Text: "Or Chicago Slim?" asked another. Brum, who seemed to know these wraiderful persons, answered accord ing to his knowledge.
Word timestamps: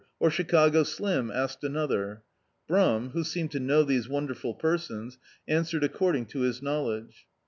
"Or 0.19 0.31
Chicago 0.31 0.81
Slim?" 0.81 1.29
asked 1.29 1.63
another. 1.63 2.23
Brum, 2.67 3.11
who 3.11 3.23
seemed 3.23 3.51
to 3.51 3.59
know 3.59 3.83
these 3.83 4.07
wraiderful 4.07 4.55
persons, 4.57 5.19
answered 5.47 5.83
accord 5.83 6.15
ing 6.15 6.25
to 6.25 6.39
his 6.39 6.59
knowledge. 6.59 7.27